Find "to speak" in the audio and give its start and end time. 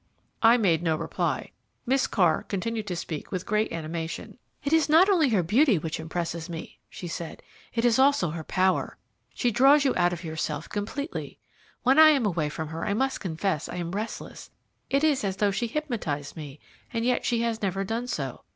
2.87-3.31